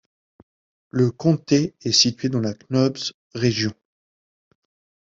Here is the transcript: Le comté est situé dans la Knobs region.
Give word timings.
Le 0.89 1.11
comté 1.11 1.75
est 1.83 1.91
situé 1.91 2.27
dans 2.29 2.39
la 2.39 2.55
Knobs 2.71 3.13
region. 3.35 3.71